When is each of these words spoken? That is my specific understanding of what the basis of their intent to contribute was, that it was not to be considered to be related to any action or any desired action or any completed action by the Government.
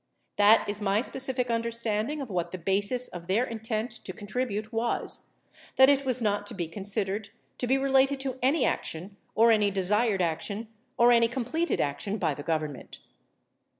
That 0.37 0.67
is 0.67 0.81
my 0.81 1.01
specific 1.01 1.51
understanding 1.51 2.21
of 2.21 2.31
what 2.31 2.51
the 2.51 2.57
basis 2.57 3.07
of 3.07 3.27
their 3.27 3.43
intent 3.45 3.91
to 4.03 4.11
contribute 4.13 4.73
was, 4.73 5.29
that 5.75 5.89
it 5.91 6.07
was 6.07 6.23
not 6.23 6.47
to 6.47 6.55
be 6.55 6.67
considered 6.67 7.29
to 7.59 7.67
be 7.67 7.77
related 7.77 8.19
to 8.21 8.39
any 8.41 8.65
action 8.65 9.17
or 9.35 9.51
any 9.51 9.69
desired 9.69 10.23
action 10.23 10.69
or 10.97 11.11
any 11.11 11.27
completed 11.27 11.79
action 11.79 12.17
by 12.17 12.33
the 12.33 12.41
Government. 12.41 12.97